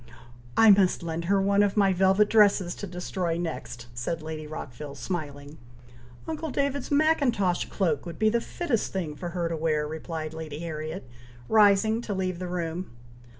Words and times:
"I 0.57 0.71
must 0.71 1.03
lend 1.03 1.25
her 1.25 1.39
one 1.39 1.61
of 1.61 1.77
my 1.77 1.93
velvet 1.93 2.27
dresses 2.27 2.73
to 2.73 2.87
destroy 2.87 3.37
next," 3.37 3.85
said 3.93 4.23
Lady 4.23 4.47
Rockville, 4.47 4.95
smiling. 4.95 5.59
"Uncle 6.27 6.49
David's 6.49 6.89
Mackintosh 6.89 7.65
cloak 7.69 8.07
would 8.07 8.17
be 8.17 8.29
the 8.29 8.41
fittest 8.41 8.91
thing 8.91 9.15
for 9.15 9.29
her 9.29 9.47
to 9.47 9.55
wear," 9.55 9.87
replied 9.87 10.33
Lady 10.33 10.57
Harriet, 10.57 11.07
rising 11.47 12.01
to 12.01 12.15
leave 12.15 12.39
the 12.39 12.47
room. 12.47 12.89